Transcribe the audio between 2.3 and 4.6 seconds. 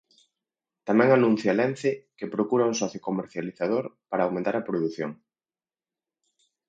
procura un socio comercializador para aumentar